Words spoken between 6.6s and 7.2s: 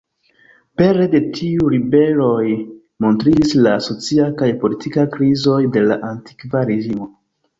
Reĝimo.